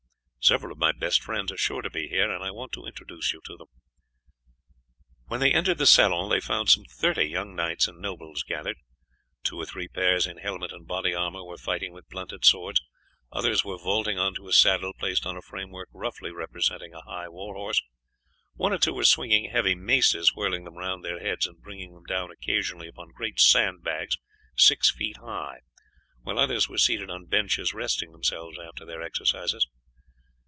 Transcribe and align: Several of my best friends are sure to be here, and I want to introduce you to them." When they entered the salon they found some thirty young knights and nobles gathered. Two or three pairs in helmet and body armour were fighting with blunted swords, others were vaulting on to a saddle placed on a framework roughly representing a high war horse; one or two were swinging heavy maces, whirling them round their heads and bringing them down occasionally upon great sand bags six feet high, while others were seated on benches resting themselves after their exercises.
Several 0.43 0.71
of 0.71 0.79
my 0.79 0.91
best 0.91 1.21
friends 1.21 1.51
are 1.51 1.57
sure 1.57 1.83
to 1.83 1.89
be 1.91 2.07
here, 2.09 2.29
and 2.33 2.43
I 2.43 2.49
want 2.49 2.71
to 2.71 2.87
introduce 2.87 3.31
you 3.31 3.41
to 3.45 3.55
them." 3.57 3.67
When 5.27 5.39
they 5.39 5.51
entered 5.51 5.77
the 5.77 5.85
salon 5.85 6.29
they 6.31 6.39
found 6.41 6.67
some 6.67 6.83
thirty 6.85 7.25
young 7.25 7.55
knights 7.55 7.87
and 7.87 7.99
nobles 7.99 8.41
gathered. 8.43 8.77
Two 9.43 9.61
or 9.61 9.65
three 9.67 9.87
pairs 9.87 10.25
in 10.25 10.37
helmet 10.39 10.71
and 10.71 10.87
body 10.87 11.13
armour 11.13 11.43
were 11.45 11.59
fighting 11.59 11.93
with 11.93 12.09
blunted 12.09 12.43
swords, 12.43 12.81
others 13.31 13.63
were 13.63 13.77
vaulting 13.77 14.17
on 14.17 14.33
to 14.33 14.47
a 14.47 14.51
saddle 14.51 14.93
placed 14.93 15.27
on 15.27 15.37
a 15.37 15.43
framework 15.43 15.89
roughly 15.93 16.31
representing 16.31 16.91
a 16.93 17.01
high 17.03 17.29
war 17.29 17.53
horse; 17.53 17.81
one 18.55 18.73
or 18.73 18.79
two 18.79 18.95
were 18.95 19.05
swinging 19.05 19.51
heavy 19.51 19.75
maces, 19.75 20.33
whirling 20.33 20.63
them 20.63 20.75
round 20.75 21.05
their 21.05 21.19
heads 21.19 21.45
and 21.45 21.61
bringing 21.61 21.93
them 21.93 22.03
down 22.05 22.31
occasionally 22.31 22.87
upon 22.87 23.11
great 23.13 23.39
sand 23.39 23.83
bags 23.83 24.17
six 24.57 24.89
feet 24.91 25.17
high, 25.17 25.59
while 26.23 26.39
others 26.39 26.67
were 26.67 26.79
seated 26.79 27.11
on 27.11 27.27
benches 27.27 27.75
resting 27.75 28.11
themselves 28.11 28.57
after 28.59 28.83
their 28.87 29.03
exercises. 29.03 29.67